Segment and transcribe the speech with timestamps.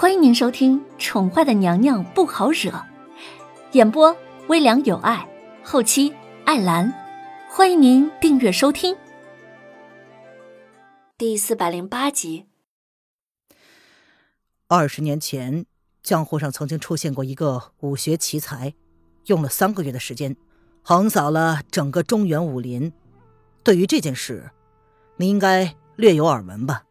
[0.00, 2.70] 欢迎您收听《宠坏的娘娘不好惹》，
[3.72, 5.28] 演播微凉有爱，
[5.64, 6.14] 后期
[6.44, 6.94] 艾兰。
[7.50, 8.96] 欢迎您订阅收听。
[11.16, 12.46] 第四百零八集。
[14.68, 15.66] 二十年前，
[16.00, 18.74] 江湖上曾经出现过一个武学奇才，
[19.26, 20.36] 用了三个月的时间，
[20.82, 22.92] 横扫了整个中原武林。
[23.64, 24.52] 对于这件事，
[25.16, 26.84] 你应该略有耳闻吧？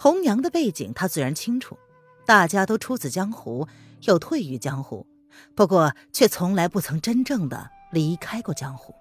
[0.00, 1.78] 红娘的背景，他自然清楚。
[2.24, 3.66] 大家都出自江湖，
[4.02, 5.06] 又退于江湖，
[5.54, 8.94] 不过却从来不曾真正的离开过江湖。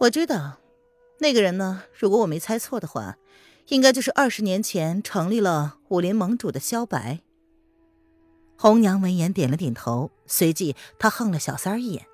[0.00, 0.58] 我知道，
[1.20, 1.82] 那个人呢？
[1.92, 3.16] 如果我没猜错的话，
[3.68, 7.20] 应该就是二十年前成立了武林盟主的萧白。
[8.56, 12.06] 红娘闻言点了点头，随即她横了小三儿一眼，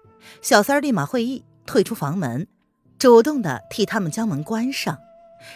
[0.42, 2.48] 小三儿立马会意，退出房门，
[2.98, 4.98] 主动的替他们将门关上，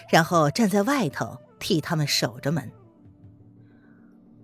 [0.08, 2.70] 然后站在外头替他们守着门。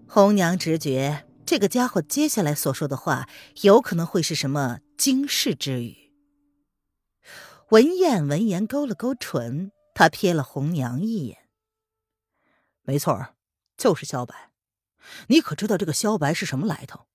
[0.09, 3.29] 红娘直觉这个家伙接下来所说的话
[3.62, 6.13] 有可能会是什么惊世之语。
[7.71, 11.48] 文燕闻言勾了勾唇，她瞥了红娘一眼。
[12.83, 13.35] 没错，
[13.77, 14.53] 就是萧白。
[15.27, 17.07] 你可知道这个萧白是什么来头？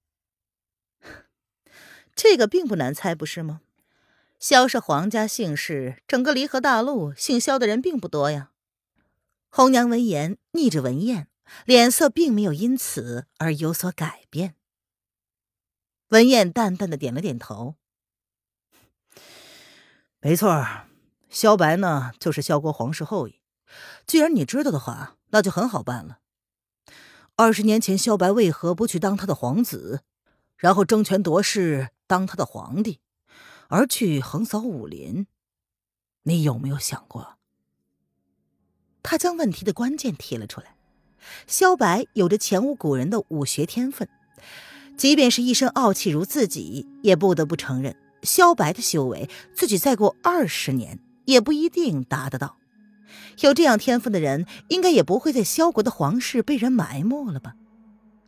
[2.14, 3.62] 这个并不难猜，不是吗？
[4.38, 8.52] 萧是皇家姓氏，整个离合大陆姓萧的人并不多呀。
[9.50, 11.30] 红娘闻言，逆着文燕。
[11.66, 14.56] 脸色并没有因此而有所改变。
[16.10, 17.76] 文燕淡淡的点了点头
[20.20, 20.66] ：“没错，
[21.30, 23.40] 萧白呢，就是萧国皇室后裔。
[24.06, 26.20] 既然你知道的话，那就很好办了。
[27.38, 30.04] 二十年前，萧白为何不去当他的皇子，
[30.58, 33.00] 然后争权夺势当他的皇帝，
[33.70, 35.28] 而去横扫武林？
[36.24, 37.38] 你有没有想过？”
[39.02, 40.76] 他将问题的关键提了出来。
[41.48, 44.08] 萧白有着前无古人的武学天分，
[44.98, 52.58] 即便是一身傲气如自己，也不得不承认，萧白的修为，自己再过二十年也不一定达得到。
[53.42, 57.56] 有这样天分的人，应该也不会在萧国的皇室被人埋没了吧？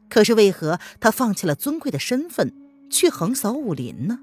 [0.10, 2.54] 可是为何他放弃了尊贵的身份，
[2.90, 4.20] 去横扫武林呢？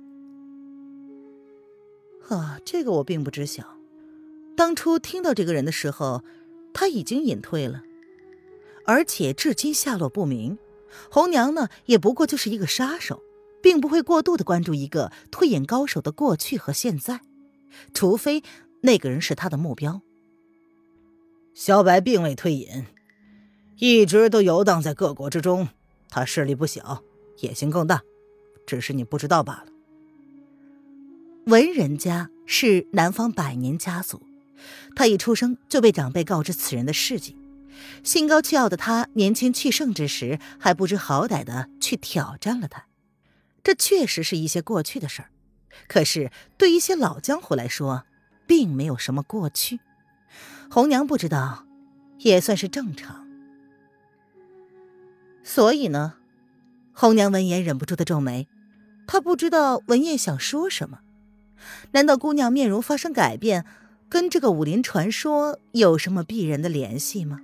[2.28, 3.64] 啊，这个我并不知晓。
[4.56, 6.22] 当初听到这个人的时候，
[6.72, 7.82] 他已经隐退了。
[8.90, 10.58] 而且至今下落不明，
[11.12, 13.22] 红娘呢也不过就是一个杀手，
[13.62, 17.20] 并不会过度的关注一个退隐高手的过去和现在，
[17.94, 18.42] 除非
[18.80, 20.02] 那个人是他的目标。
[21.54, 22.86] 萧白并未退隐，
[23.76, 25.68] 一直都游荡在各国之中，
[26.08, 27.04] 他势力不小，
[27.38, 28.02] 野心更大，
[28.66, 29.66] 只是你不知道罢了。
[31.46, 34.20] 文人家是南方百年家族，
[34.96, 37.36] 他一出生就被长辈告知此人的事迹。
[38.02, 42.86] 心高气傲的他，年轻气盛之时还不知好歹的去挑战了他，
[43.62, 45.30] 这确实是一些过去的事儿。
[45.86, 48.04] 可是对一些老江湖来说，
[48.46, 49.80] 并没有什么过去。
[50.70, 51.64] 红娘不知道，
[52.18, 53.26] 也算是正常。
[55.42, 56.14] 所以呢，
[56.92, 58.46] 红娘闻言忍不住的皱眉，
[59.06, 61.00] 她不知道文燕想说什么。
[61.92, 63.64] 难道姑娘面容发生改变，
[64.08, 67.40] 跟这个武林传说有什么必然的联系吗？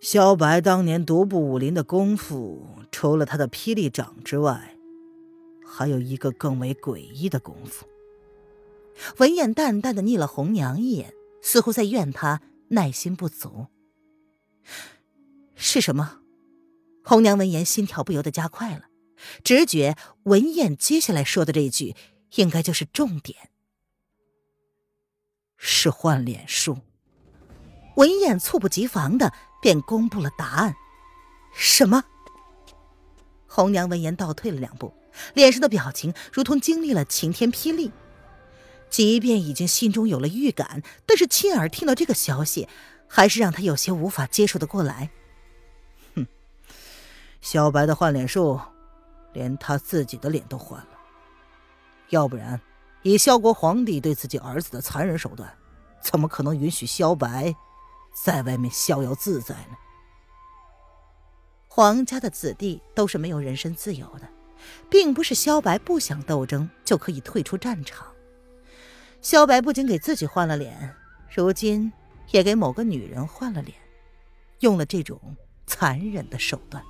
[0.00, 4.76] 萧白当年独步武林的功夫，除了他的霹雳掌之外，
[5.64, 7.86] 还有一个更为诡异的功夫。
[9.18, 11.12] 文燕淡淡的睨了红娘一眼，
[11.42, 13.66] 似乎在怨她耐心不足。
[15.54, 16.20] 是什么？
[17.04, 18.86] 红娘闻言，心跳不由得加快了，
[19.44, 21.94] 直觉文燕接下来说的这句，
[22.36, 23.50] 应该就是重点。
[25.58, 26.78] 是换脸术。
[28.00, 29.32] 文燕猝不及防的。
[29.62, 30.74] 便公布了答案。
[31.52, 32.02] 什么？
[33.46, 34.94] 红娘闻言倒退了两步，
[35.34, 37.92] 脸上的表情如同经历了晴天霹雳。
[38.88, 42.66] 即便已经心中有了预感，但是亲耳听到这个消息，
[43.06, 45.10] 还是让他有些无法接受的过来。
[46.14, 46.26] 哼，
[47.42, 48.58] 小白的换脸术，
[49.34, 50.88] 连他自己的脸都换了。
[52.08, 52.58] 要不然，
[53.02, 55.54] 以萧国皇帝对自己儿子的残忍手段，
[56.00, 57.54] 怎么可能允许萧白？
[58.12, 59.76] 在外面逍遥自在呢。
[61.68, 64.28] 皇家的子弟都是没有人身自由的，
[64.90, 68.06] 并不是萧白不想斗争就可以退出战场。
[69.22, 70.94] 萧白不仅给自己换了脸，
[71.34, 71.92] 如今
[72.30, 73.76] 也给某个女人换了脸，
[74.58, 75.36] 用了这种
[75.66, 76.82] 残忍的手段。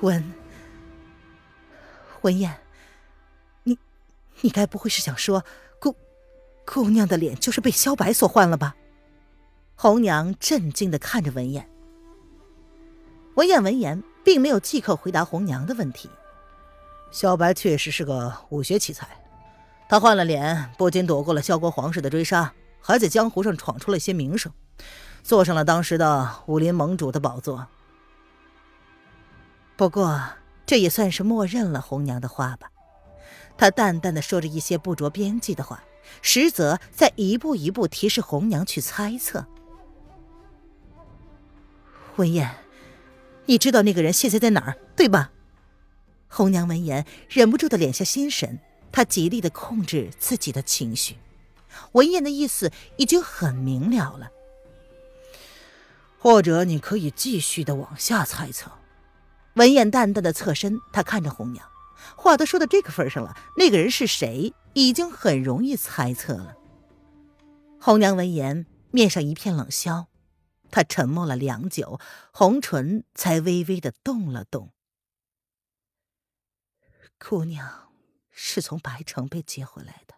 [0.00, 0.32] 文
[2.22, 2.60] 文燕，
[3.64, 3.78] 你
[4.42, 5.44] 你该不会是想说
[5.80, 5.96] 姑
[6.64, 8.76] 姑娘的脸就是被萧白所换了吧？
[9.82, 11.68] 红娘震惊的看着文彦。
[13.34, 16.08] 文彦闻言，并没有即刻回答红娘的问题。
[17.10, 19.08] 小白确实是个武学奇才，
[19.88, 24.52] 他换了脸，不仅躲过了萧国皇室的追杀，还在江湖上闯出了一些名声，
[25.24, 27.66] 坐上了当时的武林盟主的宝座。
[29.76, 30.22] 不过，
[30.64, 32.70] 这也算是默认了红娘的话吧。
[33.58, 35.82] 他淡淡的说着一些不着边际的话，
[36.20, 39.44] 实则在一步一步提示红娘去猜测。
[42.16, 42.54] 文燕，
[43.46, 45.32] 你知道那个人现在在哪儿，对吧？
[46.28, 48.58] 红娘闻言，忍不住的敛下心神，
[48.90, 51.16] 她极力的控制自己的情绪。
[51.92, 54.30] 文燕的意思已经很明了了。
[56.18, 58.70] 或者你可以继续的往下猜测。
[59.54, 61.66] 文燕淡淡的侧身，她看着红娘，
[62.16, 66.56] 话都说到这个份上了，那个人是谁，已经很容易猜测了。
[67.80, 70.06] 红娘闻言，面上一片冷笑，
[70.72, 72.00] 他沉默了良久，
[72.32, 74.72] 红唇才微微的动了动。
[77.20, 77.92] 姑娘
[78.32, 80.14] 是从白城被接回来的。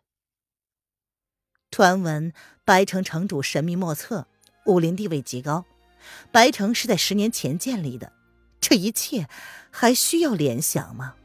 [1.70, 2.32] 传闻
[2.64, 4.26] 白城城主神秘莫测，
[4.64, 5.66] 武林地位极高。
[6.30, 8.12] 白城是在十年前建立的，
[8.60, 9.28] 这一切
[9.70, 11.16] 还需要联想吗？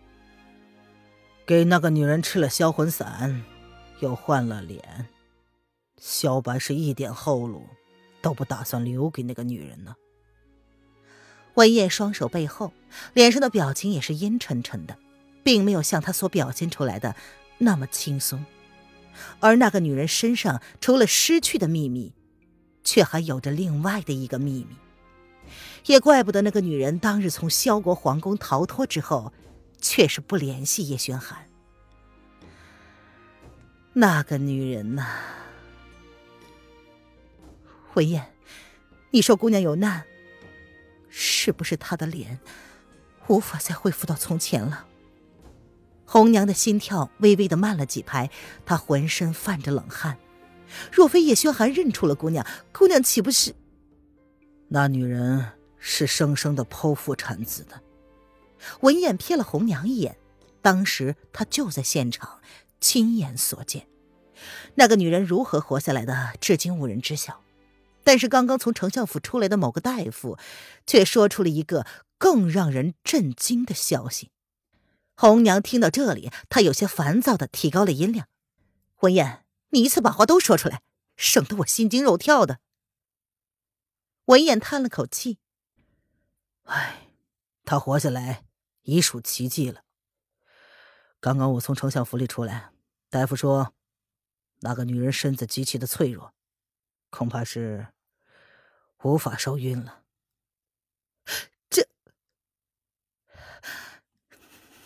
[1.45, 3.43] 给那个女人吃了销魂散，
[3.99, 5.07] 又换了脸，
[5.97, 7.67] 萧白是一点后路
[8.21, 9.95] 都不打算留给那个女人呢。
[11.56, 12.74] 文燕双手背后，
[13.13, 14.98] 脸上的表情也是阴沉沉的。
[15.42, 17.16] 并没有像他所表现出来的
[17.57, 18.45] 那么轻松，
[19.39, 22.13] 而那个女人身上除了失去的秘密，
[22.83, 24.75] 却还有着另外的一个秘密。
[25.86, 29.33] 也怪不得那个女人当日从萧国皇宫逃脱之后，
[29.80, 31.48] 却是不联系叶轩寒。
[33.94, 35.07] 那个女人呐，
[37.95, 38.33] 文燕，
[39.12, 40.03] 你说姑娘有难，
[41.09, 42.39] 是不是她的脸
[43.27, 44.86] 无法再恢复到从前了？
[46.06, 48.30] 红娘的心跳微微的慢了几拍，
[48.65, 50.18] 她浑身泛着冷汗。
[50.91, 53.56] 若非叶轩寒认出了姑娘，姑娘岂不是？
[54.69, 57.81] 那女人是生生的剖腹产子的。
[58.81, 60.18] 文燕瞥了红娘一眼，
[60.62, 62.39] 当时她就在现场，
[62.80, 63.88] 亲眼所见。
[64.75, 67.41] 那个女人如何活下来的，至今无人知晓。
[68.09, 70.35] 但是刚刚从丞相府出来的某个大夫，
[70.88, 71.85] 却说出了一个
[72.17, 74.31] 更让人震惊的消息。
[75.13, 78.27] 红娘听到这里，她有些烦躁的提高了音量
[79.01, 80.81] ：“文燕，你一次把话都说出来，
[81.17, 82.57] 省得我心惊肉跳的。”
[84.25, 85.38] 文燕叹了口气
[86.65, 87.09] ：“唉，
[87.63, 88.44] 她活下来
[88.81, 89.83] 已属奇迹了。
[91.19, 92.71] 刚刚我从丞相府里出来，
[93.12, 93.75] 大夫说，
[94.62, 96.33] 那个女人身子极其的脆弱，
[97.12, 97.89] 恐怕是
[99.04, 100.04] 无法受孕了。”
[101.69, 101.88] 这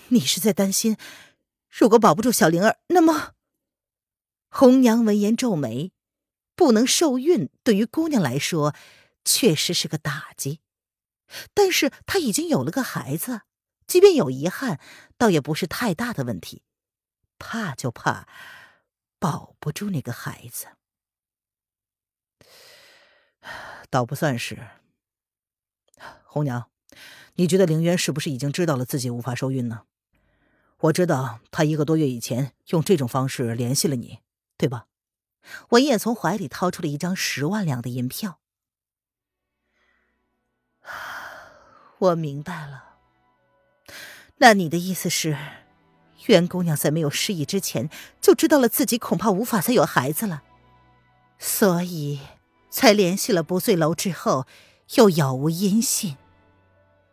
[0.09, 0.97] 你是在担心，
[1.69, 3.33] 如果保不住小灵儿，那么……
[4.49, 5.91] 红娘闻言皱眉，
[6.55, 8.75] 不能受孕，对于姑娘来说，
[9.25, 10.59] 确实是个打击。
[11.55, 13.41] 但是她已经有了个孩子，
[13.87, 14.79] 即便有遗憾，
[15.17, 16.61] 倒也不是太大的问题。
[17.39, 18.27] 怕就怕
[19.17, 20.67] 保不住那个孩子，
[23.93, 24.57] 倒不算是。
[26.25, 26.65] 红娘，
[27.35, 29.83] 你觉得凌渊是不是已经知道了自己无法受孕呢？
[30.79, 34.17] 我知道他一个多月以前用这种方式联系了你，
[34.57, 34.87] 对吧？
[35.69, 38.39] 文燕从怀里掏出了一张十万两的银票。
[41.99, 42.95] 我明白了，
[44.37, 45.37] 那你的意思是，
[46.25, 50.41] 袁姑娘在没有失忆之前就知道了自己恐怕无法再有孩子了，
[51.37, 52.19] 所以
[52.73, 54.47] 才联系了不醉楼之后
[54.95, 56.17] 又杳无音信，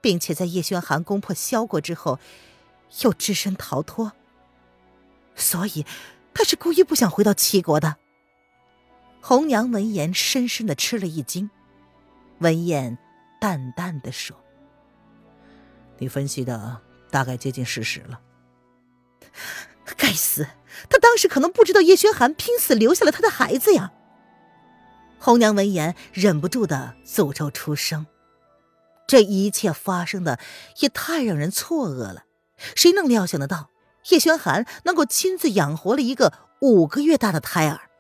[0.01, 2.19] 并且在叶轩寒攻破萧国之后。
[3.03, 4.11] 又只身逃脱，
[5.37, 5.87] 所以
[6.35, 7.99] 他是故意不想回到齐国的。
[9.21, 11.51] 红娘闻言，深深的吃了一惊。
[12.41, 12.99] 文燕
[13.41, 14.37] 淡淡的说
[15.99, 16.81] ：“你分析的
[17.13, 18.21] 大概接近事实了。”
[19.97, 20.49] 该死，
[20.89, 23.93] 他当时可能不知道叶轩寒拼死留下了他的孩子呀。
[25.23, 28.07] 红娘闻言，忍不住的诅咒出声。
[29.07, 30.39] 这一切发生的
[30.79, 32.25] 也太让人错愕了。
[32.75, 33.69] 谁能料想得到，
[34.09, 37.91] 叶轩寒能够亲自养活了一个五个月大的胎儿？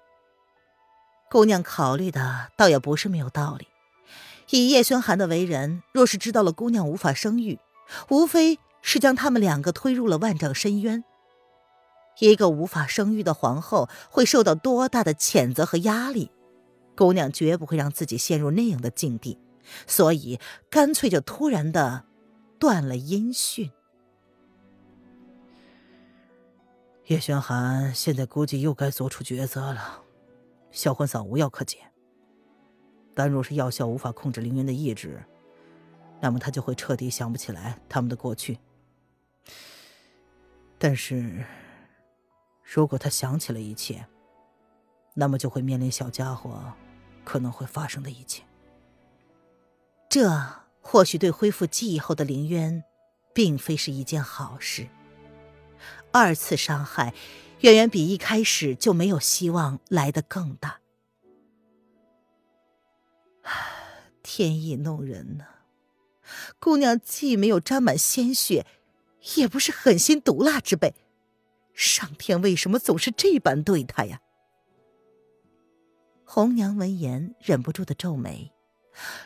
[1.31, 3.69] 姑娘考虑的倒也不是没有道理。
[4.49, 7.59] 以叶轩寒的为人，若是知道了姑娘无法生育，
[8.09, 11.05] 无非是将他们两个推入了万丈深渊。
[12.21, 16.31] 一个无法生育的皇后会受到多大的谴责和压力？
[16.97, 19.39] 姑娘绝不会让自己陷入那样的境地，
[19.87, 22.05] 所以干脆就突然的
[22.59, 23.71] 断了音讯。
[27.07, 30.03] 叶玄寒现在估计又该做出抉择了。
[30.71, 31.79] 销魂散无药可解，
[33.15, 35.21] 但若是药效无法控制凌云的意志，
[36.21, 38.59] 那么他就会彻底想不起来他们的过去。
[40.79, 41.45] 但是，
[42.63, 44.07] 如果他想起了一切，
[45.15, 46.75] 那么就会面临小家伙
[47.25, 48.43] 可能会发生的一切。
[50.09, 50.29] 这
[50.81, 52.83] 或许对恢复记忆后的凌渊，
[53.33, 54.89] 并非是一件好事。
[56.13, 57.15] 二次伤害，
[57.61, 60.81] 远远比一开始就没有希望来得更大。
[64.23, 65.45] 天意弄人呢，
[66.59, 68.67] 姑娘既没有沾满鲜血，
[69.37, 70.95] 也不是狠心毒辣之辈，
[71.75, 74.21] 上天为什么总是这般对她呀？
[76.33, 78.53] 红娘闻言，忍不住的皱眉。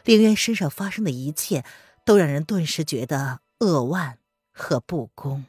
[0.07, 1.63] 凌渊身上发生的一切，
[2.03, 4.17] 都让人顿时觉得扼腕
[4.55, 5.45] 和不公。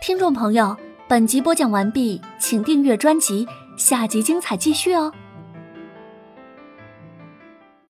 [0.00, 0.78] 听众朋友，
[1.10, 3.46] 本集播讲完毕，请订阅专辑，
[3.76, 5.12] 下集精彩继续哦。